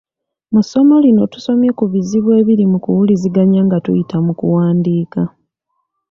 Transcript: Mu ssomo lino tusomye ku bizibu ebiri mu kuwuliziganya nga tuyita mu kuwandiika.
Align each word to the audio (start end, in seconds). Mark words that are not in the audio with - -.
Mu 0.53 0.61
ssomo 0.63 0.95
lino 1.05 1.23
tusomye 1.33 1.69
ku 1.77 1.83
bizibu 1.93 2.29
ebiri 2.39 2.63
mu 2.71 2.77
kuwuliziganya 2.83 3.61
nga 3.67 3.77
tuyita 3.83 4.17
mu 4.25 4.33
kuwandiika. 4.39 5.21